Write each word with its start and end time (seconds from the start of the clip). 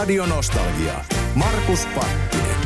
Radio 0.00 0.26
Nostalgia. 0.26 1.04
Markus 1.34 1.86
Pattinen. 1.86 2.56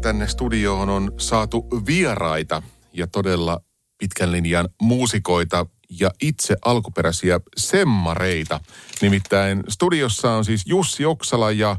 Tänne 0.00 0.28
studioon 0.28 0.88
on 0.88 1.12
saatu 1.18 1.66
vieraita 1.86 2.62
ja 2.92 3.06
todella 3.06 3.60
pitkän 3.98 4.32
linjan 4.32 4.68
muusikoita 4.82 5.66
ja 6.00 6.10
itse 6.22 6.56
alkuperäisiä 6.64 7.40
semmareita. 7.56 8.60
Nimittäin 9.02 9.62
studiossa 9.68 10.30
on 10.30 10.44
siis 10.44 10.62
Jussi 10.66 11.04
Oksala 11.04 11.50
ja 11.50 11.76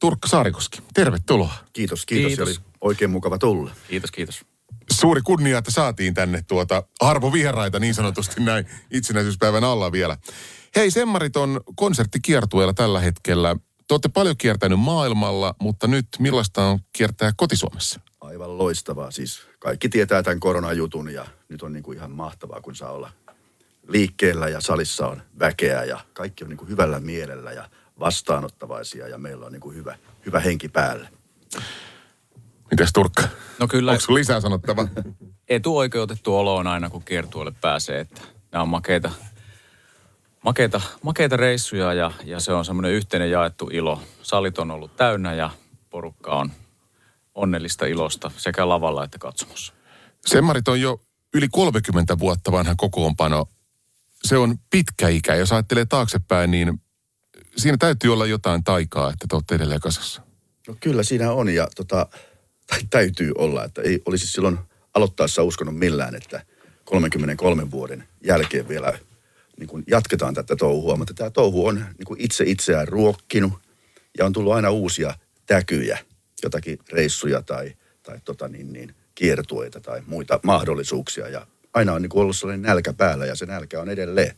Turkka 0.00 0.28
Saarikoski. 0.28 0.78
Tervetuloa. 0.94 1.54
Kiitos, 1.72 2.06
kiitos. 2.06 2.28
Kiitos. 2.28 2.48
Oli 2.48 2.56
oikein 2.80 3.10
mukava 3.10 3.38
tulla. 3.38 3.70
Kiitos, 3.88 4.10
kiitos. 4.10 4.44
Suuri 4.90 5.20
kunnia, 5.22 5.58
että 5.58 5.70
saatiin 5.70 6.14
tänne 6.14 6.42
tuota 6.48 6.82
arvovieraita 7.00 7.78
niin 7.78 7.94
sanotusti 7.94 8.40
näin 8.40 8.66
itsenäisyyspäivän 8.90 9.64
alla 9.64 9.92
vielä. 9.92 10.16
Hei, 10.76 10.90
Semmarit 10.90 11.36
on 11.36 11.60
konserttikiertueella 11.76 12.74
tällä 12.74 13.00
hetkellä. 13.00 13.56
Te 13.88 13.94
olette 13.94 14.08
paljon 14.08 14.36
kiertänyt 14.36 14.80
maailmalla, 14.80 15.54
mutta 15.60 15.86
nyt 15.86 16.06
millaista 16.18 16.64
on 16.64 16.78
kiertää 16.92 17.32
kotisuomessa? 17.36 18.00
Aivan 18.20 18.58
loistavaa. 18.58 19.10
Siis 19.10 19.40
kaikki 19.58 19.88
tietää 19.88 20.22
tämän 20.22 20.40
koronajutun 20.40 21.12
ja 21.12 21.26
nyt 21.48 21.62
on 21.62 21.72
niin 21.72 21.82
kuin 21.82 21.98
ihan 21.98 22.10
mahtavaa, 22.10 22.60
kun 22.60 22.76
saa 22.76 22.92
olla 22.92 23.12
liikkeellä 23.88 24.48
ja 24.48 24.60
salissa 24.60 25.06
on 25.06 25.22
väkeä 25.38 25.84
ja 25.84 26.00
kaikki 26.12 26.44
on 26.44 26.50
niin 26.50 26.58
kuin 26.58 26.68
hyvällä 26.68 27.00
mielellä 27.00 27.52
ja 27.52 27.70
vastaanottavaisia 28.00 29.08
ja 29.08 29.18
meillä 29.18 29.46
on 29.46 29.52
niin 29.52 29.60
kuin 29.60 29.76
hyvä, 29.76 29.98
hyvä 30.26 30.40
henki 30.40 30.68
päällä. 30.68 31.08
Mites 32.70 32.92
Turkka? 32.92 33.22
No 33.58 33.68
kyllä 33.68 33.92
Onko 33.92 34.14
lisää 34.14 34.40
sanottava? 34.40 34.88
etuoikeutettu 35.48 36.36
olo 36.36 36.56
on 36.56 36.66
aina, 36.66 36.90
kun 36.90 37.04
kiertueelle 37.04 37.52
pääsee, 37.60 38.00
että 38.00 38.20
nämä 38.52 38.62
on 38.62 38.68
makeita, 38.68 39.10
makeita, 40.44 40.80
makeita 41.02 41.36
reissuja 41.36 41.94
ja, 41.94 42.12
ja 42.24 42.40
se 42.40 42.52
on 42.52 42.64
semmoinen 42.64 42.92
yhteinen 42.92 43.30
jaettu 43.30 43.70
ilo. 43.72 44.02
Salit 44.22 44.58
on 44.58 44.70
ollut 44.70 44.96
täynnä 44.96 45.34
ja 45.34 45.50
porukka 45.90 46.30
on 46.30 46.52
onnellista 47.34 47.86
ilosta 47.86 48.30
sekä 48.36 48.68
lavalla 48.68 49.04
että 49.04 49.18
katsomossa. 49.18 49.72
Semmarit 50.26 50.68
on 50.68 50.80
jo 50.80 51.00
yli 51.34 51.48
30 51.48 52.18
vuotta 52.18 52.52
vanha 52.52 52.74
kokoonpano. 52.76 53.46
Se 54.24 54.38
on 54.38 54.58
pitkä 54.70 55.08
ikä. 55.08 55.34
Jos 55.34 55.52
ajattelee 55.52 55.84
taaksepäin, 55.84 56.50
niin 56.50 56.82
siinä 57.56 57.76
täytyy 57.76 58.12
olla 58.12 58.26
jotain 58.26 58.64
taikaa, 58.64 59.10
että 59.10 59.26
te 59.28 59.36
olette 59.36 59.54
edelleen 59.54 59.80
kasassa. 59.80 60.22
No 60.68 60.76
kyllä 60.80 61.02
siinä 61.02 61.32
on 61.32 61.48
ja 61.48 61.68
tota, 61.76 62.06
tai 62.70 62.80
täytyy 62.90 63.32
olla, 63.38 63.64
että 63.64 63.82
ei 63.82 64.02
olisi 64.06 64.26
silloin 64.26 64.58
aloittaessa 64.94 65.42
uskonut 65.42 65.76
millään, 65.76 66.14
että 66.14 66.44
33 66.84 67.70
vuoden 67.70 68.04
jälkeen 68.24 68.68
vielä 68.68 68.98
niin 69.58 69.68
kuin 69.68 69.84
jatketaan 69.86 70.34
tätä 70.34 70.56
touhua, 70.56 70.96
mutta 70.96 71.14
tämä 71.14 71.30
touhu 71.30 71.66
on 71.66 71.74
niin 71.74 72.06
kuin 72.06 72.20
itse 72.20 72.44
itseään 72.46 72.88
ruokkinut 72.88 73.52
ja 74.18 74.26
on 74.26 74.32
tullut 74.32 74.52
aina 74.52 74.70
uusia 74.70 75.14
täkyjä, 75.46 75.98
jotakin 76.42 76.78
reissuja 76.92 77.42
tai, 77.42 77.72
tai 78.02 78.18
tota 78.24 78.48
niin, 78.48 78.72
niin, 78.72 78.94
kiertueita 79.14 79.80
tai 79.80 80.02
muita 80.06 80.40
mahdollisuuksia 80.42 81.28
ja 81.28 81.46
aina 81.74 81.92
on 81.92 82.02
niin 82.02 82.10
kuin 82.10 82.22
ollut 82.22 82.36
sellainen 82.36 82.62
nälkä 82.62 82.92
päällä 82.92 83.26
ja 83.26 83.34
se 83.34 83.46
nälkä 83.46 83.80
on 83.80 83.88
edelleen. 83.88 84.34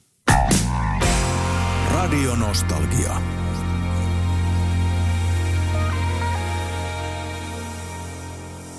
Radio 1.91 2.35
Nostalgia. 2.35 3.17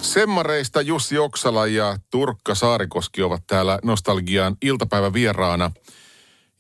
Semmareista 0.04 0.82
Jussi 0.82 1.18
Oksala 1.18 1.68
ja 1.68 1.98
Turkka 2.10 2.56
Saarikoski 2.56 3.24
ovat 3.24 3.44
täällä 3.48 3.80
Nostalgian 3.84 4.58
iltapäivän 4.62 5.14
vieraana. 5.14 5.72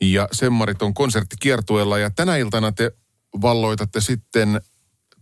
Ja 0.02 0.28
Semmarit 0.32 0.82
on 0.82 0.94
konserttikiertueella 0.94 1.98
ja 1.98 2.10
tänä 2.10 2.38
iltana 2.38 2.72
te 2.72 2.92
valloitatte 3.42 4.02
sitten 4.02 4.62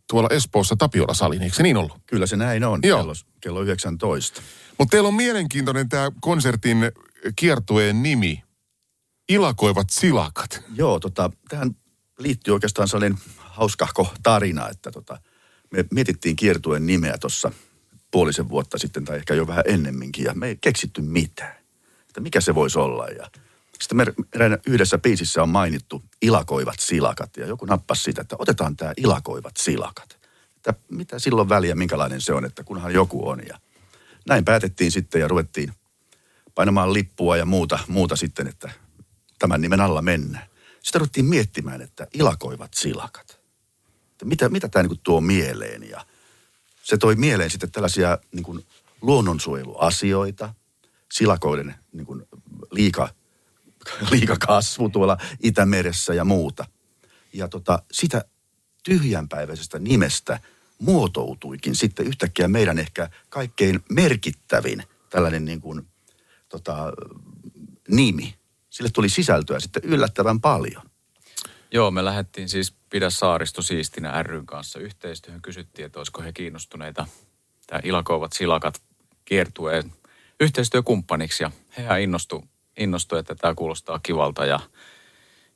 tuolla 0.10 0.30
Espoossa 0.32 0.76
Tapiola-salin, 0.76 1.42
eikö 1.42 1.56
se 1.56 1.64
niin 1.64 1.78
ollut? 1.78 1.98
Kyllä 2.06 2.26
se 2.26 2.36
näin 2.36 2.64
on, 2.64 2.80
Joo. 2.84 3.00
kello, 3.00 3.14
kello 3.42 3.62
19. 3.62 4.42
Mutta 4.78 4.92
teillä 4.92 5.08
on 5.08 5.14
mielenkiintoinen 5.14 5.90
tämä 5.90 6.12
konsertin 6.22 6.78
kiertueen 7.36 8.04
nimi. 8.04 8.44
Ilakoivat 9.30 9.90
silakat. 9.90 10.64
Joo, 10.76 11.00
tota, 11.00 11.32
tähän 11.50 11.76
liittyy 12.20 12.54
oikeastaan 12.54 12.88
sellainen 12.88 13.18
hauskahko 13.38 14.14
tarina, 14.24 14.70
että 14.70 14.92
tota, 14.92 15.18
me 15.72 15.86
mietittiin 15.92 16.36
kiertueen 16.36 16.86
nimeä 16.86 17.18
tuossa 17.18 17.52
puolisen 18.12 18.50
vuotta 18.50 18.78
sitten 18.78 19.06
tai 19.06 19.18
ehkä 19.18 19.34
jo 19.34 19.48
vähän 19.48 19.64
ennemminkin 19.68 20.26
ja 20.26 20.34
me 20.34 20.48
ei 20.48 20.58
keksitty 20.62 21.02
mitään. 21.02 21.56
Että 22.08 22.22
mikä 22.22 22.42
se 22.42 22.56
voisi 22.56 22.80
olla 22.80 23.08
ja 23.08 23.28
sitten 23.80 23.98
me 23.98 24.06
yhdessä 24.68 24.98
biisissä 24.98 25.44
on 25.44 25.50
mainittu 25.50 26.04
ilakoivat 26.22 26.80
silakat 26.80 27.38
ja 27.38 27.46
joku 27.46 27.66
nappasi 27.66 28.04
sitä, 28.04 28.22
että 28.22 28.36
otetaan 28.40 28.76
tämä 28.76 28.94
ilakoivat 28.98 29.58
silakat. 29.58 30.20
Että 30.56 30.74
mitä 30.90 31.20
silloin 31.20 31.50
väliä, 31.50 31.76
minkälainen 31.76 32.22
se 32.22 32.34
on, 32.34 32.46
että 32.46 32.64
kunhan 32.64 32.94
joku 32.94 33.30
on 33.30 33.48
ja 33.48 33.60
näin 34.28 34.46
päätettiin 34.46 34.92
sitten 34.92 35.22
ja 35.22 35.28
ruvettiin 35.28 35.74
painamaan 36.56 36.94
lippua 36.94 37.38
ja 37.38 37.46
muuta, 37.46 37.80
muuta 37.88 38.16
sitten, 38.16 38.48
että 38.48 38.70
tämän 39.40 39.62
nimen 39.62 39.82
alla 39.82 40.02
mennään. 40.02 40.46
Sitten 40.84 41.00
ruvettiin 41.00 41.26
miettimään, 41.26 41.82
että 41.82 42.08
ilakoivat 42.14 42.74
silakat. 42.74 43.42
Että 44.12 44.26
mitä, 44.26 44.50
mitä 44.50 44.70
tämä 44.70 44.84
niin 44.84 45.00
tuo 45.04 45.22
mieleen 45.22 45.90
ja 45.90 46.06
se 46.84 46.98
toi 46.98 47.16
mieleen 47.16 47.50
sitten 47.50 47.72
tällaisia 47.72 48.18
niin 48.32 48.44
kuin 48.44 48.66
luonnonsuojeluasioita, 49.02 50.54
silakoiden 51.12 51.76
niin 51.92 52.06
kuin 52.06 52.28
liika, 52.72 53.10
liikakasvu 54.12 54.90
tuolla 54.90 55.18
Itämeressä 55.44 56.14
ja 56.14 56.26
muuta. 56.26 56.66
Ja 57.34 57.48
tota, 57.48 57.84
sitä 57.92 58.26
tyhjänpäiväisestä 58.84 59.80
nimestä 59.80 60.40
muotoutuikin 60.80 61.76
sitten 61.76 62.08
yhtäkkiä 62.08 62.48
meidän 62.48 62.80
ehkä 62.80 63.10
kaikkein 63.30 63.80
merkittävin 63.90 64.84
tällainen 65.10 65.46
niin 65.46 65.62
kuin, 65.62 65.88
tota, 66.50 66.94
nimi. 67.88 68.36
Sille 68.70 68.90
tuli 68.94 69.10
sisältöä 69.10 69.60
sitten 69.60 69.84
yllättävän 69.86 70.42
paljon. 70.42 70.91
Joo, 71.74 71.92
me 71.92 72.06
lähdettiin 72.06 72.50
siis 72.50 72.76
Pidä 72.90 73.10
saaristo 73.10 73.62
siistinä 73.62 74.24
ryn 74.24 74.46
kanssa 74.46 74.80
yhteistyöhön. 74.80 75.42
Kysyttiin, 75.42 75.86
että 75.86 76.00
olisiko 76.00 76.22
he 76.22 76.34
kiinnostuneita 76.34 77.06
tämä 77.68 77.82
Ilakoivat 77.84 78.34
silakat 78.34 78.82
kiertueen 79.26 79.92
yhteistyökumppaniksi. 80.40 81.44
Ja 81.44 81.52
hehän 81.78 82.02
innostu, 82.02 82.44
innostu 82.78 83.16
että 83.16 83.36
tämä 83.36 83.56
kuulostaa 83.56 84.00
kivalta. 84.04 84.46
Ja, 84.46 84.60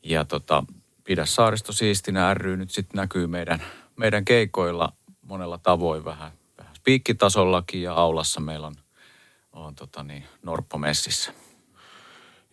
ja 0.03 0.25
tota, 0.25 0.63
Pidä 1.03 1.25
saaristo 1.25 1.73
siistinä 1.73 2.33
ry 2.33 2.57
nyt 2.57 2.71
sitten 2.71 2.97
näkyy 2.97 3.27
meidän, 3.27 3.61
meidän 3.95 4.25
keikoilla 4.25 4.93
monella 5.21 5.57
tavoin 5.57 6.05
vähän, 6.05 6.31
vähän 6.57 6.75
spiikkitasollakin 6.75 7.81
ja 7.81 7.93
aulassa 7.93 8.39
meillä 8.39 8.67
on, 8.67 8.75
on 9.51 9.75
tota 9.75 10.03
niin, 10.03 10.25
Norppo 10.43 10.77
messissä. 10.77 11.33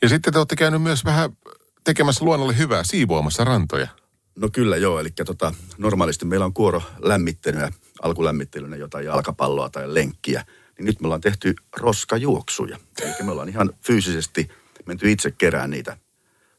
Ja 0.02 0.08
sitten 0.08 0.32
te 0.32 0.38
olette 0.38 0.56
käynyt 0.56 0.82
myös 0.82 1.04
vähän 1.04 1.36
tekemässä 1.84 2.24
luonnolle 2.24 2.58
hyvää, 2.58 2.84
siivoamassa 2.84 3.44
rantoja. 3.44 3.88
No 4.36 4.48
kyllä 4.52 4.76
joo, 4.76 5.00
eli 5.00 5.10
tota, 5.10 5.54
normaalisti 5.78 6.24
meillä 6.24 6.46
on 6.46 6.54
kuoro 6.54 6.82
lämmittelyä, 6.98 7.72
alkulämmittelynä 8.02 8.76
jotain 8.76 9.04
jalkapalloa 9.04 9.70
tai 9.70 9.94
lenkkiä. 9.94 10.44
Niin 10.78 10.86
nyt 10.86 11.00
me 11.00 11.06
ollaan 11.06 11.20
tehty 11.20 11.54
roskajuoksuja. 11.76 12.78
Eli 13.02 13.14
me 13.22 13.30
ollaan 13.30 13.48
ihan 13.48 13.72
fyysisesti 13.86 14.48
menty 14.86 15.10
itse 15.10 15.30
kerään 15.30 15.70
niitä 15.70 15.96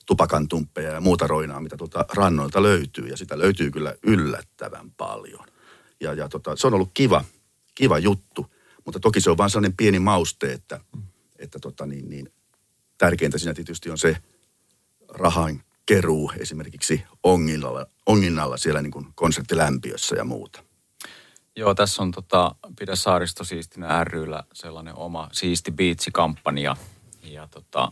tupakantumppeja 0.06 0.91
ja 0.91 1.01
muuta 1.01 1.28
roinaa, 1.28 1.61
mitä 1.61 1.78
tuota 1.78 2.05
rannoilta 2.13 2.63
löytyy. 2.63 3.07
Ja 3.07 3.17
sitä 3.17 3.40
löytyy 3.40 3.72
kyllä 3.72 3.95
yllättävän 4.03 4.91
paljon. 4.91 5.45
Ja, 6.00 6.13
ja 6.13 6.29
tota, 6.29 6.55
se 6.55 6.67
on 6.67 6.73
ollut 6.73 6.91
kiva, 6.94 7.23
kiva 7.75 8.00
juttu. 8.00 8.53
Mutta 8.85 9.00
toki 9.00 9.22
se 9.22 9.29
on 9.29 9.38
vain 9.38 9.50
sellainen 9.50 9.78
pieni 9.78 10.00
mauste, 10.00 10.51
että, 10.51 10.79
että 11.40 11.59
tota 11.59 11.85
niin, 11.85 12.09
niin, 12.09 12.29
tärkeintä 12.97 13.37
siinä 13.37 13.53
tietysti 13.53 13.90
on 13.90 13.97
se 13.97 14.17
rahan 15.14 15.64
keruu 15.86 16.32
esimerkiksi 16.40 17.04
onginnalla, 17.24 17.86
onginnalla 18.06 18.58
siellä 18.58 18.82
niin 18.82 18.92
kuin 18.92 19.08
konserttilämpiössä 19.16 20.16
ja 20.16 20.24
muuta. 20.24 20.64
Joo, 21.56 21.76
tässä 21.76 22.04
on 22.04 22.12
tota, 22.12 22.56
Pidä 22.80 22.96
saaristo 22.96 23.44
siistinä 23.44 24.04
ryllä 24.04 24.44
sellainen 24.54 24.96
oma 24.96 25.30
siisti 25.32 25.72
biitsi-kampanja. 25.72 26.76
Ja 27.24 27.48
tota, 27.48 27.92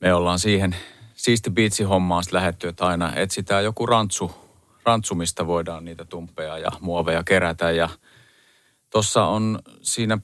me 0.00 0.14
ollaan 0.14 0.38
siihen 0.38 0.76
siisti 1.14 1.50
biitsi 1.50 1.82
hommaan 1.84 2.24
lähetty, 2.30 2.68
että 2.68 2.86
aina 2.86 3.14
etsitään 3.16 3.64
joku 3.64 3.86
rantsu, 3.86 4.34
rantsu, 4.84 5.14
mistä 5.14 5.46
voidaan 5.46 5.84
niitä 5.84 6.04
tumpeja 6.04 6.58
ja 6.58 6.70
muoveja 6.80 7.22
kerätä. 7.22 7.70
Ja 7.70 7.88
tuossa 8.90 9.24
on 9.24 9.58
siinä 9.82 10.18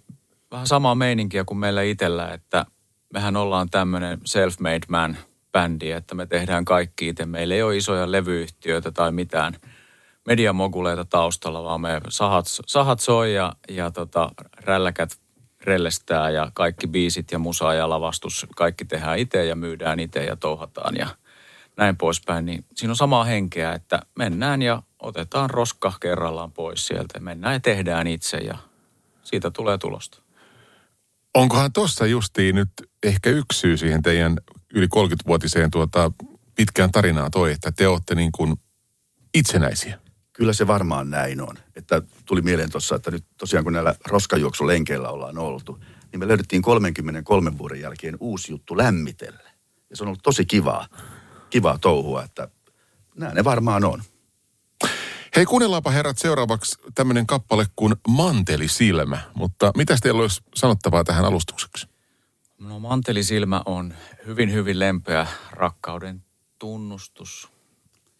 vähän 0.50 0.66
samaa 0.66 0.94
meininkiä 0.94 1.44
kuin 1.44 1.58
meillä 1.58 1.82
itsellä, 1.82 2.32
että 2.32 2.66
mehän 3.12 3.36
ollaan 3.36 3.70
tämmöinen 3.70 4.18
self-made 4.18 4.86
man 4.88 5.16
bändi, 5.52 5.90
että 5.90 6.14
me 6.14 6.26
tehdään 6.26 6.64
kaikki 6.64 7.08
itse. 7.08 7.26
Meillä 7.26 7.54
ei 7.54 7.62
ole 7.62 7.76
isoja 7.76 8.12
levyyhtiöitä 8.12 8.92
tai 8.92 9.12
mitään 9.12 9.56
mediamoguleita 10.26 11.04
taustalla, 11.04 11.64
vaan 11.64 11.80
me 11.80 12.00
sahat, 12.08 12.44
sahat 12.66 13.00
soi 13.00 13.34
ja, 13.34 13.52
ja 13.68 13.90
tota, 13.90 14.30
rälläkät 14.64 15.18
rellestää 15.64 16.30
ja 16.30 16.50
kaikki 16.54 16.86
biisit 16.86 17.32
ja 17.32 17.38
musa 17.38 17.74
ja 17.74 17.88
lavastus, 17.88 18.46
kaikki 18.56 18.84
tehdään 18.84 19.18
itse 19.18 19.44
ja 19.44 19.56
myydään 19.56 20.00
itse 20.00 20.24
ja 20.24 20.36
touhataan 20.36 20.96
ja 20.96 21.06
näin 21.76 21.96
poispäin. 21.96 22.44
Niin 22.44 22.64
siinä 22.74 22.92
on 22.92 22.96
samaa 22.96 23.24
henkeä, 23.24 23.72
että 23.72 24.02
mennään 24.18 24.62
ja 24.62 24.82
otetaan 24.98 25.50
roska 25.50 25.92
kerrallaan 26.00 26.52
pois 26.52 26.86
sieltä. 26.86 27.20
Mennään 27.20 27.54
ja 27.54 27.60
tehdään 27.60 28.06
itse 28.06 28.36
ja 28.36 28.58
siitä 29.22 29.50
tulee 29.50 29.78
tulosta. 29.78 30.22
Onkohan 31.34 31.72
tuossa 31.72 32.06
justiin 32.06 32.54
nyt 32.54 32.68
ehkä 33.02 33.30
yksi 33.30 33.60
syy 33.60 33.76
siihen 33.76 34.02
teidän 34.02 34.36
yli 34.74 34.86
30-vuotiseen 34.86 35.70
tuota 35.70 36.12
pitkään 36.54 36.92
tarinaa 36.92 37.30
toi, 37.30 37.52
että 37.52 37.72
te 37.72 37.88
olette 37.88 38.14
niin 38.14 38.32
kuin 38.32 38.56
itsenäisiä? 39.34 39.98
Kyllä 40.32 40.52
se 40.52 40.66
varmaan 40.66 41.10
näin 41.10 41.40
on. 41.40 41.56
Että 41.76 42.02
tuli 42.24 42.42
mieleen 42.42 42.70
tuossa, 42.70 42.96
että 42.96 43.10
nyt 43.10 43.24
tosiaan 43.38 43.64
kun 43.64 43.72
näillä 43.72 43.94
roskajuoksulenkeillä 44.06 45.08
ollaan 45.08 45.38
oltu, 45.38 45.78
niin 46.12 46.20
me 46.20 46.28
löydettiin 46.28 46.62
33 46.62 47.58
vuoden 47.58 47.80
jälkeen 47.80 48.16
uusi 48.20 48.52
juttu 48.52 48.76
lämmitellä. 48.76 49.50
Ja 49.90 49.96
se 49.96 50.04
on 50.04 50.08
ollut 50.08 50.22
tosi 50.22 50.44
kivaa, 50.44 50.88
kivaa 51.50 51.78
touhua, 51.78 52.22
että 52.24 52.48
näin 53.16 53.34
ne 53.34 53.44
varmaan 53.44 53.84
on. 53.84 54.02
Hei, 55.36 55.44
kuunnellaanpa 55.44 55.90
herrat 55.90 56.18
seuraavaksi 56.18 56.78
tämmöinen 56.94 57.26
kappale 57.26 57.66
kuin 57.76 57.94
Mantelisilmä. 58.08 59.20
Mutta 59.34 59.72
mitä 59.76 59.96
teillä 60.02 60.20
olisi 60.20 60.42
sanottavaa 60.54 61.04
tähän 61.04 61.24
alustukseksi? 61.24 61.91
No 62.62 62.80
Mantelisilmä 62.80 63.62
on 63.66 63.94
hyvin, 64.26 64.52
hyvin 64.52 64.78
lempeä 64.78 65.26
rakkauden 65.50 66.24
tunnustus 66.58 67.48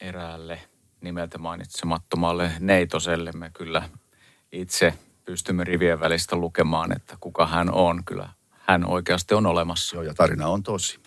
eräälle 0.00 0.60
nimeltä 1.00 1.38
mainitsemattomalle 1.38 2.52
neitoselle. 2.60 3.32
Me 3.32 3.50
kyllä 3.50 3.88
itse 4.52 4.94
pystymme 5.24 5.64
rivien 5.64 6.00
välistä 6.00 6.36
lukemaan, 6.36 6.96
että 6.96 7.16
kuka 7.20 7.46
hän 7.46 7.70
on. 7.70 8.04
Kyllä 8.04 8.28
hän 8.50 8.86
oikeasti 8.88 9.34
on 9.34 9.46
olemassa. 9.46 9.96
Joo, 9.96 10.02
ja 10.02 10.14
tarina 10.14 10.48
on 10.48 10.62
tosi. 10.62 11.00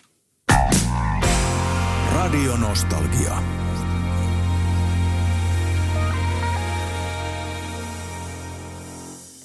Radio 2.14 2.56
Nostalgia. 2.56 3.65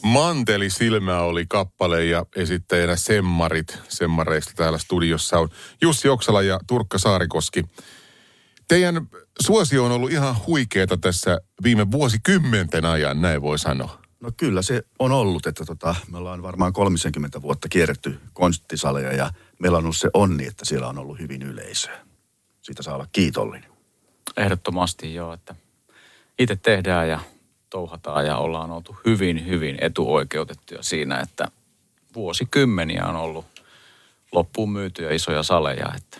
Manteli 0.03 0.69
Silmä 0.69 1.19
oli 1.19 1.45
kappale 1.49 2.05
ja 2.05 2.25
esittäjänä 2.35 2.95
Semmarit. 2.95 3.77
Semmareista 3.89 4.51
täällä 4.55 4.77
studiossa 4.77 5.39
on 5.39 5.49
Jussi 5.81 6.09
Oksala 6.09 6.41
ja 6.41 6.59
Turkka 6.67 6.97
Saarikoski. 6.97 7.63
Teidän 8.67 9.07
suosio 9.41 9.85
on 9.85 9.91
ollut 9.91 10.11
ihan 10.11 10.35
huikeeta 10.47 10.97
tässä 10.97 11.41
viime 11.63 11.91
vuosikymmenten 11.91 12.85
ajan, 12.85 13.21
näin 13.21 13.41
voi 13.41 13.59
sanoa. 13.59 14.01
No 14.19 14.31
kyllä 14.37 14.61
se 14.61 14.83
on 14.99 15.11
ollut, 15.11 15.47
että 15.47 15.65
tota, 15.65 15.95
me 16.11 16.17
ollaan 16.17 16.43
varmaan 16.43 16.73
30 16.73 17.41
vuotta 17.41 17.69
kierretty 17.69 18.19
konsttisaleja 18.33 19.13
ja 19.13 19.31
meillä 19.59 19.77
on 19.77 19.83
ollut 19.83 19.97
se 19.97 20.09
onni, 20.13 20.47
että 20.47 20.65
siellä 20.65 20.87
on 20.87 20.97
ollut 20.97 21.19
hyvin 21.19 21.41
yleisöä. 21.41 21.99
Siitä 22.61 22.83
saa 22.83 22.95
olla 22.95 23.07
kiitollinen. 23.11 23.71
Ehdottomasti 24.37 25.13
joo, 25.13 25.33
että 25.33 25.55
itse 26.39 26.55
tehdään 26.55 27.09
ja 27.09 27.19
touhataan 27.71 28.25
ja 28.25 28.37
ollaan 28.37 28.71
oltu 28.71 28.95
hyvin, 29.05 29.47
hyvin 29.47 29.77
etuoikeutettuja 29.81 30.83
siinä, 30.83 31.19
että 31.19 31.47
vuosikymmeniä 32.15 33.05
on 33.05 33.15
ollut 33.15 33.45
loppuun 34.31 34.71
myytyjä 34.71 35.11
isoja 35.11 35.43
saleja, 35.43 35.93
että 35.97 36.17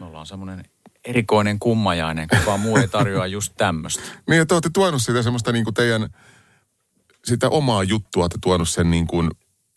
me 0.00 0.06
ollaan 0.06 0.26
semmoinen 0.26 0.64
erikoinen 1.04 1.58
kummajainen, 1.58 2.28
kukaan 2.28 2.60
muu 2.60 2.76
ei 2.76 2.88
tarjoa 2.88 3.26
just 3.26 3.52
tämmöistä. 3.56 4.02
Niin, 4.28 4.42
että 4.42 4.54
olette 4.54 4.70
tuonut 4.72 5.02
sitä 5.02 5.22
semmoista 5.22 5.52
niin 5.52 5.64
kuin 5.64 5.74
teidän, 5.74 6.08
sitä 7.24 7.48
omaa 7.48 7.82
juttua, 7.82 8.22
olette 8.22 8.38
tuonut 8.42 8.68
sen 8.68 8.90
niin 8.90 9.06
kuin 9.06 9.30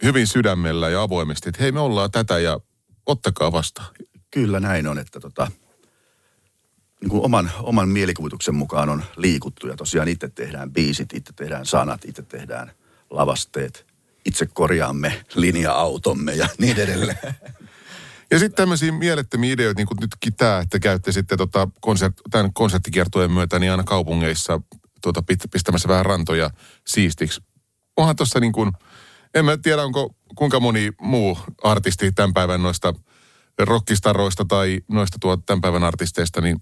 hyvin 0.03 0.27
sydämellä 0.27 0.89
ja 0.89 1.01
avoimesti, 1.01 1.49
että 1.49 1.63
hei 1.63 1.71
me 1.71 1.79
ollaan 1.79 2.11
tätä 2.11 2.39
ja 2.39 2.59
ottakaa 3.05 3.51
vastaan. 3.51 3.87
Kyllä 4.31 4.59
näin 4.59 4.87
on, 4.87 4.99
että 4.99 5.19
tota, 5.19 5.51
niin 7.01 7.09
kuin 7.09 7.25
oman, 7.25 7.51
oman 7.59 7.89
mielikuvituksen 7.89 8.55
mukaan 8.55 8.89
on 8.89 9.03
liikuttu 9.15 9.67
ja 9.67 9.75
tosiaan 9.75 10.07
itse 10.07 10.29
tehdään 10.29 10.71
biisit, 10.71 11.13
itse 11.13 11.33
tehdään 11.33 11.65
sanat, 11.65 12.05
itse 12.05 12.21
tehdään 12.21 12.71
lavasteet, 13.09 13.85
itse 14.25 14.45
korjaamme 14.45 15.25
linja-automme 15.35 16.33
ja 16.33 16.47
niin 16.57 16.79
edelleen. 16.79 17.19
Ja 18.31 18.39
sitten 18.39 18.55
tämmöisiä 18.55 18.91
mielettömiä 18.91 19.53
ideoita, 19.53 19.79
niin 19.79 19.87
kuin 19.87 19.97
nytkin 20.01 20.35
tämä, 20.35 20.59
että 20.59 20.79
käytte 20.79 21.11
sitten 21.11 21.37
tota 21.37 21.67
konsert, 21.81 22.13
tämän 22.31 22.53
konserttikiertojen 22.53 23.31
myötä 23.31 23.59
niin 23.59 23.71
aina 23.71 23.83
kaupungeissa 23.83 24.61
tuota, 25.01 25.23
pistämässä 25.51 25.89
vähän 25.89 26.05
rantoja 26.05 26.49
siistiksi. 26.87 27.41
Onhan 27.97 28.15
tuossa 28.15 28.39
niin 28.39 28.51
kuin, 28.51 28.71
en 29.33 29.45
mä 29.45 29.57
tiedä 29.57 29.83
onko 29.83 30.15
kuinka 30.35 30.59
moni 30.59 30.91
muu 31.01 31.37
artisti 31.63 32.11
tämän 32.11 32.33
päivän 32.33 32.63
noista 32.63 32.93
rockistaroista 33.59 34.45
tai 34.45 34.81
noista 34.87 35.17
tuo 35.21 35.37
tämän 35.37 35.61
päivän 35.61 35.83
artisteista, 35.83 36.41
niin 36.41 36.61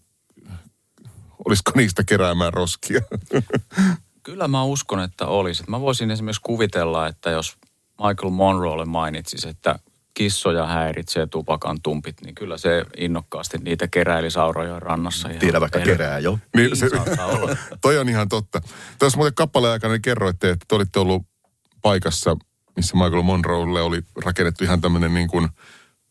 olisiko 1.46 1.72
niistä 1.76 2.04
keräämään 2.04 2.54
roskia? 2.54 3.02
Kyllä 4.24 4.48
mä 4.48 4.64
uskon, 4.64 5.00
että 5.00 5.26
olisi. 5.26 5.64
Mä 5.68 5.82
voisin 5.82 6.12
esimerkiksi 6.12 6.42
kuvitella, 6.42 7.08
että 7.08 7.30
jos 7.30 7.58
Michael 8.08 8.30
Monroelle 8.30 8.86
mainitsisi, 8.86 9.50
että 9.50 9.80
kissoja 10.14 10.66
häiritsee 10.66 11.28
tupakan 11.28 11.78
tumpit, 11.84 12.22
niin 12.22 12.36
kyllä 12.36 12.58
se 12.58 12.86
innokkaasti 12.98 13.58
niitä 13.58 13.88
keräili 13.88 14.32
Saurajoen 14.32 14.82
rannassa. 14.82 15.30
Tiedä 15.30 15.62
vaikka 15.62 15.80
kerää 15.80 16.20
jo. 16.20 16.40
Niin, 16.56 16.76
se, 16.76 16.90
olla. 17.26 17.56
toi 17.82 17.98
on 17.98 18.10
ihan 18.10 18.30
totta. 18.30 18.62
Tässä 19.00 19.18
muuten 19.18 19.36
kappaleen 19.36 19.74
aikana 19.74 19.94
niin 19.94 20.02
kerroitte, 20.02 20.50
että 20.50 20.66
te 20.68 20.76
olitte 20.76 21.00
ollut 21.00 21.24
paikassa, 21.82 22.38
missä 22.76 22.98
Michael 22.98 23.22
Monroelle 23.22 23.82
oli 23.82 24.02
rakennettu 24.26 24.64
ihan 24.64 24.82
tämmöinen 24.82 25.14
niin 25.14 25.28
kuin 25.28 25.50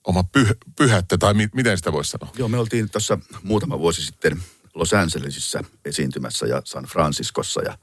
oma 0.04 0.24
pyh, 0.24 0.56
pyhättö, 0.76 1.18
tai 1.18 1.34
mi, 1.34 1.48
miten 1.54 1.76
sitä 1.76 1.92
voisi 1.92 2.10
sanoa? 2.10 2.32
Joo, 2.38 2.48
me 2.48 2.58
oltiin 2.58 2.90
tuossa 2.90 3.18
muutama 3.42 3.78
vuosi 3.78 4.02
sitten 4.02 4.42
Los 4.78 4.94
Angelesissa 4.94 5.64
esiintymässä 5.84 6.46
ja 6.46 6.62
San 6.64 6.84
Franciscossa 6.84 7.62
ja 7.62 7.78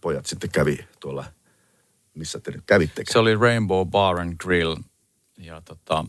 pojat 0.00 0.26
sitten 0.26 0.50
kävi 0.50 0.78
tuolla, 1.00 1.24
missä 2.14 2.40
te 2.40 2.50
nyt 2.50 2.64
kävitte? 2.66 3.02
Se 3.10 3.18
oli 3.18 3.34
Rainbow 3.34 3.88
Bar 3.88 4.20
and 4.20 4.36
Grill 4.40 4.76
ja 5.38 5.62
tota, 5.64 6.04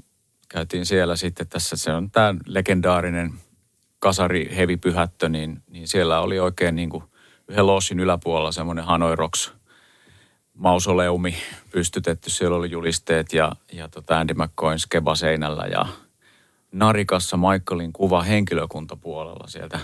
käytiin 0.49 0.85
siellä 0.85 1.15
sitten 1.15 1.47
tässä, 1.47 1.77
se 1.77 1.91
on 1.93 2.11
tämä 2.11 2.35
legendaarinen 2.45 3.33
kasari 3.99 4.55
heavy 4.55 4.77
pyhättö, 4.77 5.29
niin, 5.29 5.63
niin 5.67 5.87
siellä 5.87 6.19
oli 6.19 6.39
oikein 6.39 6.75
niin 6.75 6.89
kuin 6.89 7.03
yhden 7.47 7.67
lossin 7.67 7.99
yläpuolella 7.99 8.51
semmoinen 8.51 8.85
Hanoi 8.85 9.15
Rocks 9.15 9.53
mausoleumi 10.53 11.35
pystytetty. 11.71 12.29
Siellä 12.29 12.57
oli 12.57 12.71
julisteet 12.71 13.33
ja, 13.33 13.51
ja 13.71 13.87
tota 13.87 14.19
Andy 14.19 14.33
McCoyn 14.33 14.79
skeba 14.79 15.15
seinällä 15.15 15.65
ja 15.71 15.85
narikassa 16.71 17.37
Michaelin 17.37 17.93
kuva 17.93 18.21
henkilökuntapuolella 18.21 19.47
sieltä 19.47 19.79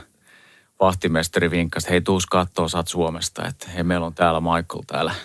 vahtimestari 0.80 1.52
vinkkasi, 1.52 1.90
hei 1.90 2.02
tuus 2.02 2.26
kattoo, 2.26 2.68
saat 2.68 2.88
Suomesta, 2.88 3.48
että 3.48 3.70
hei 3.70 3.84
meillä 3.84 4.06
on 4.06 4.14
täällä 4.14 4.42
Michael 4.42 4.84
täällä. 4.88 5.16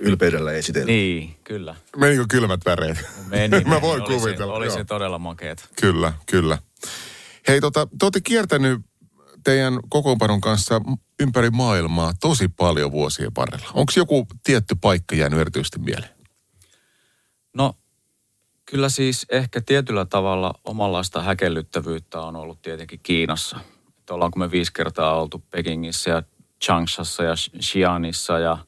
Ylpeydellä 0.00 0.52
esitellä. 0.52 0.86
Niin, 0.86 1.36
kyllä. 1.44 1.74
Menikö 1.96 2.24
kylmät 2.28 2.60
väreet? 2.66 2.98
Meni, 3.28 3.48
meni. 3.56 3.64
Mä 3.64 3.80
voin 3.80 4.02
oli 4.02 4.14
kuvitella. 4.14 4.52
Se, 4.52 4.56
oli 4.56 4.70
se 4.70 4.84
todella 4.84 5.18
makeet. 5.18 5.68
Kyllä, 5.80 6.12
kyllä. 6.26 6.58
Hei, 7.48 7.60
tota, 7.60 7.86
te 7.86 8.04
olette 8.04 8.20
kiertänyt 8.20 8.80
teidän 9.44 9.78
kokoonpanon 9.88 10.40
kanssa 10.40 10.80
ympäri 11.20 11.50
maailmaa 11.50 12.12
tosi 12.20 12.48
paljon 12.48 12.92
vuosien 12.92 13.30
varrella. 13.36 13.68
Onko 13.74 13.92
joku 13.96 14.26
tietty 14.44 14.74
paikka 14.80 15.16
jäänyt 15.16 15.40
erityisesti 15.40 15.78
mieleen? 15.78 16.10
No, 17.54 17.74
kyllä 18.64 18.88
siis 18.88 19.26
ehkä 19.30 19.60
tietyllä 19.60 20.04
tavalla 20.04 20.54
omanlaista 20.64 21.22
häkellyttävyyttä 21.22 22.20
on 22.20 22.36
ollut 22.36 22.62
tietenkin 22.62 23.00
Kiinassa. 23.02 23.60
Että 24.08 24.14
ollaanko 24.14 24.38
me 24.38 24.50
viisi 24.50 24.72
kertaa 24.72 25.20
oltu 25.20 25.42
Pekingissä 25.50 26.10
ja 26.10 26.22
Changshassa 26.64 27.22
ja 27.22 27.34
Xi'anissa 27.34 28.38
ja 28.42 28.58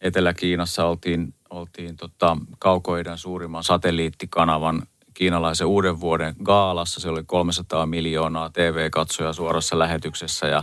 Etelä-Kiinassa 0.00 0.86
oltiin, 0.86 1.34
oltiin 1.50 1.96
tota, 1.96 2.36
kaukoidän 2.58 3.18
suurimman 3.18 3.64
satelliittikanavan 3.64 4.82
kiinalaisen 5.14 5.66
uuden 5.66 6.00
vuoden 6.00 6.34
gaalassa. 6.42 7.00
Se 7.00 7.08
oli 7.08 7.24
300 7.26 7.86
miljoonaa 7.86 8.50
TV-katsoja 8.50 9.32
suorassa 9.32 9.78
lähetyksessä 9.78 10.46
ja, 10.46 10.62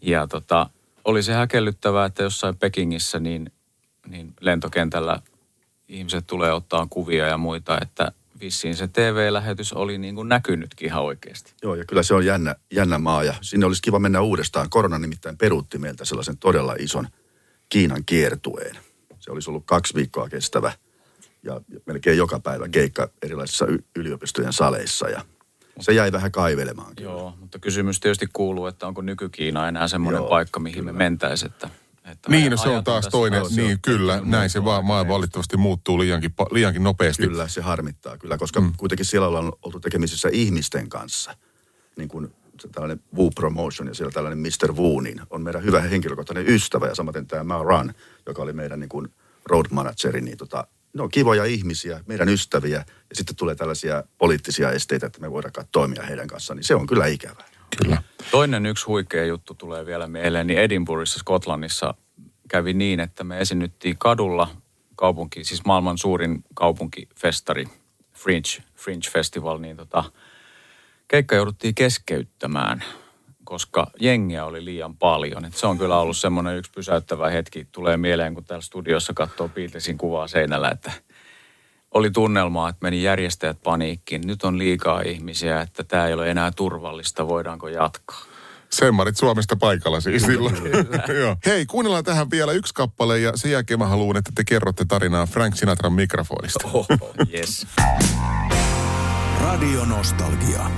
ja 0.00 0.26
tota, 0.26 0.70
oli 1.04 1.22
se 1.22 1.32
häkellyttävää, 1.32 2.06
että 2.06 2.22
jossain 2.22 2.56
Pekingissä 2.56 3.18
niin, 3.18 3.52
niin 4.08 4.34
lentokentällä 4.40 5.22
ihmiset 5.88 6.26
tulee 6.26 6.52
ottaa 6.52 6.86
kuvia 6.90 7.26
ja 7.26 7.38
muita, 7.38 7.78
että 7.82 8.12
vissiin 8.40 8.76
se 8.76 8.88
TV-lähetys 8.88 9.72
oli 9.72 9.98
niin 9.98 10.14
kuin 10.14 10.28
näkynytkin 10.28 10.86
ihan 10.86 11.02
oikeasti. 11.02 11.52
Joo, 11.62 11.74
ja 11.74 11.84
kyllä 11.84 12.02
se 12.02 12.14
on 12.14 12.24
jännä, 12.26 12.54
jännä 12.72 12.98
maa 12.98 13.24
ja 13.24 13.34
sinne 13.40 13.66
olisi 13.66 13.82
kiva 13.82 13.98
mennä 13.98 14.20
uudestaan. 14.20 14.70
Korona 14.70 14.98
nimittäin 14.98 15.38
peruutti 15.38 15.78
meiltä 15.78 16.04
sellaisen 16.04 16.38
todella 16.38 16.74
ison 16.78 17.08
Kiinan 17.68 18.04
kiertueen. 18.06 18.78
Se 19.18 19.30
olisi 19.30 19.50
ollut 19.50 19.62
kaksi 19.66 19.94
viikkoa 19.94 20.28
kestävä 20.28 20.72
ja 21.42 21.60
melkein 21.86 22.18
joka 22.18 22.40
päivä 22.40 22.68
keikka 22.68 23.08
erilaisissa 23.22 23.66
yliopistojen 23.96 24.52
saleissa 24.52 25.08
ja 25.08 25.24
se 25.80 25.92
jäi 25.92 26.12
vähän 26.12 26.32
kaivelemaan. 26.32 26.96
Kyllä. 26.96 27.10
Joo, 27.10 27.34
mutta 27.40 27.58
kysymys 27.58 28.00
tietysti 28.00 28.26
kuuluu, 28.32 28.66
että 28.66 28.86
onko 28.86 29.02
nyky-Kiina 29.02 29.68
enää 29.68 29.88
semmoinen 29.88 30.20
Joo, 30.20 30.28
paikka, 30.28 30.60
mihin 30.60 30.78
kyllä. 30.78 30.92
me 30.92 30.98
mentäisiin, 30.98 31.50
että, 31.52 31.70
Että 32.18 32.30
Niin, 32.30 32.50
no 32.50 32.56
se 32.56 32.68
on 32.68 32.84
taas 32.84 33.08
toinen. 33.10 33.40
taas- 33.40 33.56
Niin, 33.56 33.78
kyllä. 33.82 34.20
Näin 34.24 34.50
se 34.50 34.64
vaan 34.64 34.84
maailma 34.84 35.12
valitettavasti 35.12 35.56
muuttuu 35.56 35.98
liiankin, 35.98 36.30
liiankin 36.50 36.82
nopeasti. 36.82 37.22
Kyllä, 37.22 37.48
se 37.48 37.60
harmittaa 37.60 38.18
kyllä, 38.18 38.38
koska 38.38 38.60
mm. 38.60 38.72
kuitenkin 38.76 39.06
siellä 39.06 39.28
ollaan 39.28 39.52
oltu 39.62 39.80
tekemisissä 39.80 40.28
ihmisten 40.32 40.88
kanssa. 40.88 41.36
Niin 41.96 42.08
kuin 42.08 42.32
tällainen 42.72 43.00
Woo 43.16 43.30
Promotion 43.30 43.88
ja 43.88 43.94
siellä 43.94 44.12
tällainen 44.12 44.38
Mr. 44.38 44.72
Woo, 44.72 45.00
niin 45.00 45.20
on 45.30 45.42
meidän 45.42 45.64
hyvä 45.64 45.80
henkilökohtainen 45.80 46.48
ystävä 46.48 46.86
ja 46.86 46.94
samaten 46.94 47.26
tämä 47.26 47.44
Mal 47.44 47.64
Run, 47.64 47.94
joka 48.26 48.42
oli 48.42 48.52
meidän 48.52 48.80
niin 48.80 48.88
kuin 48.88 49.08
road 49.46 49.66
manageri, 49.70 50.20
niin 50.20 50.36
tota, 50.38 50.66
ne 50.92 51.02
on 51.02 51.08
kivoja 51.10 51.44
ihmisiä, 51.44 52.00
meidän 52.06 52.28
ystäviä 52.28 52.84
ja 53.10 53.16
sitten 53.16 53.36
tulee 53.36 53.54
tällaisia 53.54 54.04
poliittisia 54.18 54.70
esteitä, 54.70 55.06
että 55.06 55.20
me 55.20 55.30
voidaan 55.30 55.52
toimia 55.72 56.02
heidän 56.02 56.26
kanssaan, 56.26 56.56
niin 56.56 56.64
se 56.64 56.74
on 56.74 56.86
kyllä 56.86 57.06
ikävää. 57.06 57.44
Kyllä. 57.82 58.02
Toinen 58.30 58.66
yksi 58.66 58.86
huikea 58.86 59.24
juttu 59.24 59.54
tulee 59.54 59.86
vielä 59.86 60.06
mieleen, 60.06 60.46
niin 60.46 60.58
Edinburghissa, 60.58 61.18
Skotlannissa 61.18 61.94
kävi 62.48 62.72
niin, 62.72 63.00
että 63.00 63.24
me 63.24 63.38
esiinnyttiin 63.40 63.98
kadulla 63.98 64.48
kaupunki, 64.96 65.44
siis 65.44 65.64
maailman 65.64 65.98
suurin 65.98 66.44
kaupunkifestari, 66.54 67.64
Fringe, 68.14 68.64
Fringe 68.76 69.10
Festival, 69.10 69.58
niin 69.58 69.76
tota, 69.76 70.04
keikka 71.08 71.34
jouduttiin 71.34 71.74
keskeyttämään, 71.74 72.84
koska 73.44 73.86
jengiä 74.00 74.44
oli 74.44 74.64
liian 74.64 74.96
paljon. 74.96 75.44
Et 75.44 75.54
se 75.54 75.66
on 75.66 75.78
kyllä 75.78 75.98
ollut 75.98 76.16
semmoinen 76.16 76.56
yksi 76.56 76.72
pysäyttävä 76.74 77.30
hetki. 77.30 77.66
Tulee 77.72 77.96
mieleen, 77.96 78.34
kun 78.34 78.44
täällä 78.44 78.62
studiossa 78.62 79.14
katsoo 79.14 79.48
Beatlesin 79.48 79.98
kuvaa 79.98 80.28
seinällä, 80.28 80.70
että 80.70 80.92
oli 81.94 82.10
tunnelmaa, 82.10 82.68
että 82.68 82.86
meni 82.86 83.02
järjestäjät 83.02 83.58
paniikkiin. 83.64 84.26
Nyt 84.26 84.42
on 84.42 84.58
liikaa 84.58 85.00
ihmisiä, 85.00 85.60
että 85.60 85.84
tämä 85.84 86.06
ei 86.06 86.14
ole 86.14 86.30
enää 86.30 86.50
turvallista. 86.56 87.28
Voidaanko 87.28 87.68
jatkaa? 87.68 88.37
Semmarit 88.70 89.16
Suomesta 89.16 89.56
paikalla 89.56 90.00
siis 90.00 90.22
silloin. 90.22 90.56
Joo. 91.20 91.36
Hei, 91.46 91.66
kuunnellaan 91.66 92.04
tähän 92.04 92.30
vielä 92.30 92.52
yksi 92.52 92.74
kappale 92.74 93.18
ja 93.18 93.32
sen 93.34 93.50
jälkeen 93.50 93.78
mä 93.78 93.86
haluan, 93.86 94.16
että 94.16 94.32
te 94.34 94.44
kerrotte 94.44 94.84
tarinaa 94.84 95.26
Frank 95.26 95.56
Sinatran 95.56 95.92
mikrofonista. 95.92 96.68
Oho, 96.68 96.86
yes. 97.34 97.66
Radio 99.40 99.84
Nostalgia. 99.84 100.70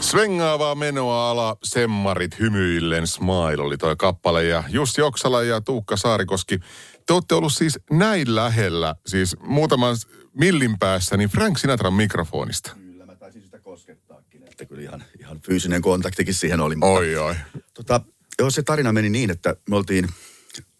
Svengaavaa 0.00 0.74
menoa 0.74 1.30
ala, 1.30 1.56
semmarit 1.64 2.38
hymyillen, 2.38 3.06
smile 3.06 3.62
oli 3.62 3.76
toi 3.76 3.96
kappale. 3.96 4.44
Ja 4.44 4.64
Jussi 4.68 5.02
Oksala 5.02 5.42
ja 5.42 5.60
Tuukka 5.60 5.96
Saarikoski, 5.96 6.58
te 7.06 7.12
olette 7.12 7.34
ollut 7.34 7.52
siis 7.52 7.78
näin 7.90 8.34
lähellä, 8.34 8.94
siis 9.06 9.36
muutaman 9.40 9.96
millin 10.34 10.78
päässä, 10.78 11.16
niin 11.16 11.28
Frank 11.30 11.58
Sinatran 11.58 11.94
mikrofonista. 11.94 12.70
Kyllä, 12.74 13.06
mä 13.06 13.16
taisin 13.16 13.42
sitä 13.42 13.58
koskettaakin, 13.58 14.42
että 14.48 14.64
kyllä 14.66 14.82
ihan, 14.82 15.04
ihan 15.20 15.40
fyysinen 15.40 15.82
kontaktikin 15.82 16.34
siihen 16.34 16.60
oli. 16.60 16.74
mutta- 16.76 16.86
Oi, 16.86 17.16
oi. 17.16 17.34
Tota, 17.74 18.00
joo, 18.38 18.50
se 18.50 18.62
tarina 18.62 18.92
meni 18.92 19.10
niin, 19.10 19.30
että 19.30 19.56
me 19.70 19.76
oltiin 19.76 20.08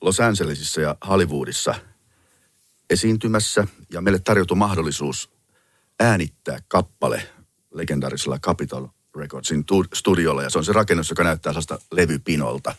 Los 0.01 0.21
Angelesissa 0.21 0.81
ja 0.81 0.97
Hollywoodissa 1.09 1.75
esiintymässä 2.91 3.67
ja 3.93 4.01
meille 4.01 4.19
tarjotui 4.19 4.57
mahdollisuus 4.57 5.31
äänittää 6.01 6.59
kappale 6.69 7.29
legendaarisella 7.75 8.39
Capitol 8.39 8.87
Recordsin 9.17 9.65
tu- 9.65 9.85
studiolla. 9.95 10.43
Ja 10.43 10.51
se 10.51 10.59
on 10.59 10.65
se 10.65 10.73
rakennus, 10.73 11.11
joka 11.11 11.25
näyttää 11.25 11.53
sellaista 11.53 11.79
levypinolta. 11.93 12.75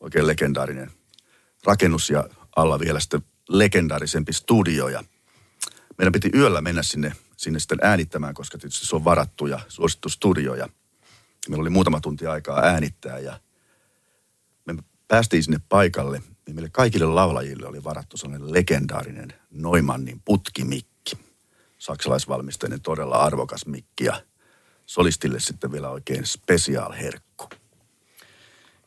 Oikein 0.00 0.26
legendaarinen 0.26 0.90
rakennus 1.64 2.10
ja 2.10 2.28
alla 2.56 2.78
vielä 2.80 3.00
sitten 3.00 3.22
legendaarisempi 3.48 4.32
studio. 4.32 4.88
Ja 4.88 5.04
meidän 5.98 6.12
piti 6.12 6.30
yöllä 6.34 6.60
mennä 6.60 6.82
sinne, 6.82 7.12
sinne 7.36 7.58
sitten 7.58 7.78
äänittämään, 7.82 8.34
koska 8.34 8.58
tietysti 8.58 8.86
se 8.86 8.96
on 8.96 9.04
varattu 9.04 9.46
ja 9.46 9.60
suosittu 9.68 10.08
studio. 10.08 10.54
Ja 10.54 10.68
meillä 11.48 11.62
oli 11.62 11.70
muutama 11.70 12.00
tunti 12.00 12.26
aikaa 12.26 12.60
äänittää 12.60 13.18
ja 13.18 13.40
me 14.64 14.74
päästiin 15.08 15.42
sinne 15.42 15.60
paikalle, 15.68 16.22
niin 16.46 16.54
meille 16.54 16.70
kaikille 16.72 17.06
laulajille 17.06 17.66
oli 17.66 17.84
varattu 17.84 18.16
sellainen 18.16 18.52
legendaarinen 18.52 19.32
Neumannin 19.50 20.22
putkimikki. 20.24 21.18
Saksalaisvalmisteinen 21.78 22.80
todella 22.80 23.16
arvokas 23.16 23.66
mikki 23.66 24.04
ja 24.04 24.22
solistille 24.86 25.40
sitten 25.40 25.72
vielä 25.72 25.90
oikein 25.90 26.26
special 26.26 26.92
herkku. 26.92 27.48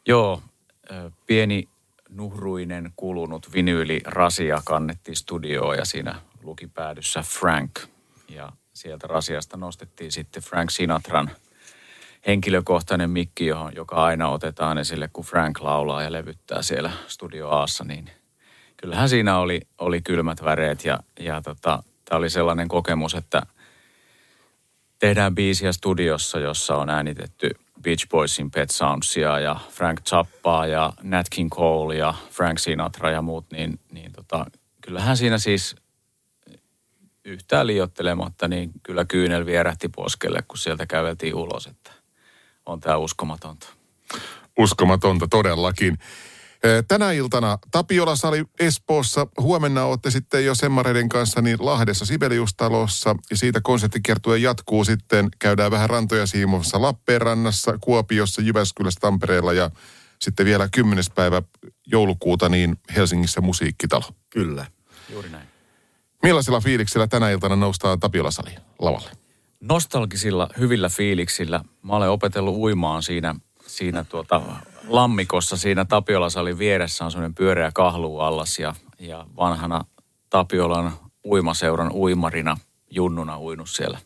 Joo, 0.07 0.41
pieni 1.27 1.69
nuhruinen 2.09 2.93
kulunut 2.95 3.53
vinyylirasia 3.53 4.61
kannettiin 4.65 5.15
studioon 5.15 5.77
ja 5.77 5.85
siinä 5.85 6.21
luki 6.45 6.67
päädyssä 6.67 7.21
Frank. 7.21 7.79
Ja 8.29 8.51
sieltä 8.73 9.07
rasiasta 9.07 9.57
nostettiin 9.57 10.11
sitten 10.11 10.43
Frank 10.43 10.69
Sinatran 10.71 11.31
henkilökohtainen 12.27 13.09
mikki, 13.09 13.45
johon, 13.47 13.75
joka 13.75 13.95
aina 13.95 14.29
otetaan 14.29 14.77
esille, 14.77 15.09
kun 15.13 15.25
Frank 15.25 15.61
laulaa 15.61 16.03
ja 16.03 16.11
levyttää 16.11 16.61
siellä 16.61 16.91
Studio 17.07 17.49
Aassa, 17.49 17.83
niin 17.83 18.09
kyllähän 18.77 19.09
siinä 19.09 19.37
oli, 19.37 19.61
oli 19.77 20.01
kylmät 20.01 20.43
väreet 20.43 20.85
ja, 20.85 20.99
ja 21.19 21.41
tota, 21.41 21.83
tämä 22.05 22.19
oli 22.19 22.29
sellainen 22.29 22.67
kokemus, 22.67 23.15
että 23.15 23.41
tehdään 24.99 25.35
biisiä 25.35 25.71
studiossa, 25.71 26.39
jossa 26.39 26.75
on 26.75 26.89
äänitetty 26.89 27.49
Beach 27.81 28.07
Boysin 28.09 28.51
Pet 28.51 28.69
Soundsia 28.69 29.39
ja 29.39 29.55
Frank 29.69 30.01
Zappaa 30.01 30.67
ja 30.67 30.93
Nat 31.03 31.29
King 31.29 31.49
Cole 31.49 31.95
ja 31.95 32.13
Frank 32.31 32.59
Sinatra 32.59 33.11
ja 33.11 33.21
muut, 33.21 33.45
niin, 33.51 33.79
niin 33.91 34.11
tota, 34.11 34.45
kyllähän 34.81 35.17
siinä 35.17 35.37
siis 35.37 35.75
yhtään 37.25 37.67
liiottelematta, 37.67 38.47
niin 38.47 38.71
kyllä 38.83 39.05
kyynel 39.05 39.45
vierähti 39.45 39.89
poskelle, 39.89 40.39
kun 40.47 40.57
sieltä 40.57 40.85
käveltiin 40.85 41.35
ulos, 41.35 41.67
että 41.67 41.91
on 42.65 42.79
tämä 42.79 42.97
uskomatonta. 42.97 43.67
Uskomatonta 44.59 45.27
todellakin. 45.27 45.97
Tänä 46.87 47.11
iltana 47.11 47.57
Tapiola 47.71 48.15
sali 48.15 48.43
Espoossa. 48.59 49.27
Huomenna 49.41 49.83
olette 49.83 50.11
sitten 50.11 50.45
jo 50.45 50.55
Semmareiden 50.55 51.09
kanssa 51.09 51.41
niin 51.41 51.65
Lahdessa 51.65 52.05
Sibeliustalossa. 52.05 53.15
Ja 53.29 53.37
siitä 53.37 53.61
konserttikiertue 53.63 54.37
jatkuu 54.37 54.85
sitten. 54.85 55.29
Käydään 55.39 55.71
vähän 55.71 55.89
rantoja 55.89 56.25
siimassa 56.25 56.81
Lappeenrannassa, 56.81 57.77
Kuopiossa, 57.81 58.41
Jyväskylässä, 58.41 58.99
Tampereella 58.99 59.53
ja 59.53 59.71
sitten 60.21 60.45
vielä 60.45 60.69
10. 60.71 61.03
päivä 61.15 61.41
joulukuuta 61.85 62.49
niin 62.49 62.77
Helsingissä 62.95 63.41
musiikkitalo. 63.41 64.05
Kyllä. 64.29 64.65
Juuri 65.09 65.29
näin. 65.29 65.54
Millaisella 66.25 66.61
fiiliksellä 66.61 67.07
tänä 67.07 67.29
iltana 67.29 67.55
noustaan 67.55 67.99
Tapiola 67.99 68.31
sali 68.31 68.51
lavalle? 68.79 69.09
nostalgisilla, 69.59 70.49
hyvillä 70.59 70.89
fiiliksillä. 70.89 71.61
Mä 71.81 71.93
olen 71.93 72.09
opetellut 72.09 72.55
uimaan 72.55 73.03
siinä, 73.03 73.35
siinä 73.67 74.03
tuota 74.03 74.41
lammikossa. 74.87 75.57
Siinä 75.57 75.85
Tapiola-salin 75.85 76.57
vieressä 76.57 77.05
on 77.05 77.11
semmoinen 77.11 77.35
pyöreä 77.35 77.71
kahluallas 77.73 78.59
ja, 78.59 78.75
ja 78.99 79.25
vanhana 79.37 79.85
Tapiolan 80.29 80.93
uimaseuran 81.25 81.91
uimarina, 81.91 82.57
junnuna 82.91 83.39
uinut 83.39 83.69
siellä. 83.69 83.97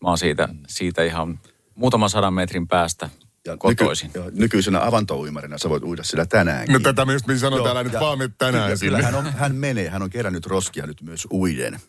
Mä 0.00 0.08
oon 0.08 0.18
siitä, 0.18 0.48
siitä 0.68 1.02
ihan 1.02 1.40
muutaman 1.74 2.10
sadan 2.10 2.34
metrin 2.34 2.68
päästä 2.68 3.10
kotoisin. 3.58 4.06
Nyky, 4.06 4.18
joo, 4.18 4.30
nykyisenä 4.34 4.86
avantouimarina 4.86 5.58
sä 5.58 5.68
voit 5.68 5.82
uida 5.82 6.04
sillä 6.04 6.26
tänäänkin. 6.26 6.72
No 6.72 6.80
tätä 6.80 7.04
myös 7.04 7.26
minä 7.26 7.38
sanon 7.38 7.62
täällä 7.62 7.82
nyt 7.82 7.92
ja 7.92 8.00
vaan 8.00 8.18
nyt 8.18 8.34
tänään 8.38 8.64
kyllä, 8.64 8.76
sinne. 8.76 8.98
Kyllä 8.98 9.10
hän, 9.10 9.14
on, 9.14 9.32
hän 9.32 9.54
menee, 9.54 9.88
hän 9.88 10.02
on 10.02 10.10
kerännyt 10.10 10.46
roskia 10.46 10.86
nyt 10.86 11.02
myös 11.02 11.26
uiden. 11.32 11.80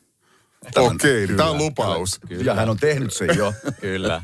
Okei, 0.76 1.28
kyllä, 1.28 1.38
tämä 1.38 1.50
on 1.50 1.58
lupaus. 1.58 2.20
Kyllä. 2.28 2.44
Ja 2.44 2.56
hän 2.56 2.70
on 2.70 2.78
tehnyt 2.78 3.14
sen 3.14 3.30
jo. 3.38 3.54
Kyllä. 3.82 4.24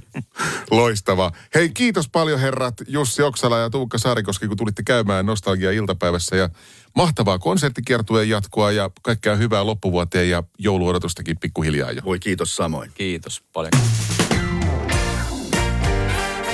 Loistava. 0.70 1.32
Hei, 1.54 1.68
kiitos 1.68 2.08
paljon 2.08 2.40
herrat 2.40 2.74
Jussi 2.88 3.22
Oksala 3.22 3.58
ja 3.58 3.70
Tuukka 3.70 3.98
Saarikoski, 3.98 4.48
kun 4.48 4.56
tulitte 4.56 4.82
käymään 4.82 5.26
Nostalgia-iltapäivässä. 5.26 6.36
Ja 6.36 6.48
mahtavaa 6.96 7.38
konserttikiertueen 7.38 8.28
jatkoa 8.28 8.72
ja 8.72 8.90
kaikkea 9.02 9.36
hyvää 9.36 9.66
loppuvuoteen 9.66 10.30
ja 10.30 10.42
jouluodotustakin 10.58 11.36
pikkuhiljaa 11.40 11.92
jo. 11.92 12.02
Voi 12.04 12.18
kiitos 12.18 12.56
samoin. 12.56 12.90
Kiitos 12.94 13.42
paljon. 13.52 13.72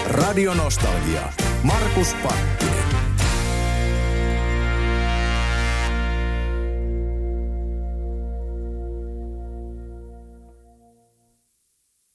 Radio 0.09 0.55
Nostalgia. 0.55 1.33
Markus 1.63 2.15
Pattinen. 2.23 3.06